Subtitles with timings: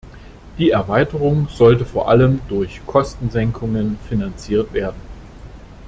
[0.57, 4.99] Die Erweiterung sollte vor allem durch Kostensenkungen finanziert werden.